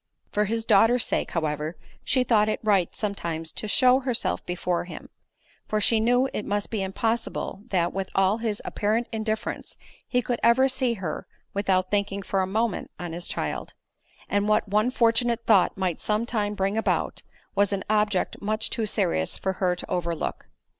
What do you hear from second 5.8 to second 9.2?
knew it must be impossible that, with all his apparent